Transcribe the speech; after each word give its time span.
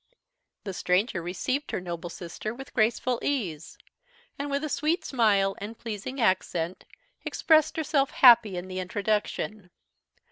The 0.63 0.73
stranger 0.73 1.21
received 1.21 1.69
her 1.69 1.79
noble 1.79 2.09
sister 2.09 2.55
with 2.55 2.73
graceful 2.73 3.19
ease; 3.21 3.77
and, 4.39 4.49
with 4.49 4.63
a 4.63 4.67
sweet 4.67 5.05
smile 5.05 5.53
and 5.59 5.77
pleasing 5.77 6.19
accent, 6.19 6.85
expressed 7.23 7.77
herself 7.77 8.09
happy 8.09 8.57
in 8.57 8.67
the 8.67 8.79
introduction. 8.79 9.69